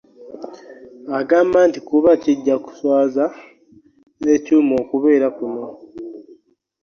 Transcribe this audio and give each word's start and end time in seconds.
Agamba 1.19 1.59
nti 1.69 1.79
kuba 1.87 2.09
kijja 2.23 2.55
kuswaza 2.65 3.25
ekyuma 4.33 4.73
okubeera 4.81 5.27
kuno 5.37 5.65